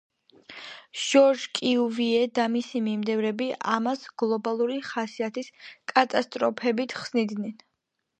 ჟორჟ 1.01 1.41
კიუვიე 1.57 2.23
და 2.39 2.45
მისი 2.53 2.81
მიმდევრები 2.85 3.49
ამას 3.73 4.05
გლობალური 4.23 4.79
ხასიათის 4.89 5.51
კატასტროფებით 5.93 6.97
ხსნიდნენ. 7.03 7.55